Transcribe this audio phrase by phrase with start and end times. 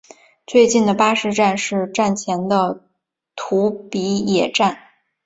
[0.47, 2.87] 最近的巴士站是站前的
[3.35, 4.75] 土笔野站。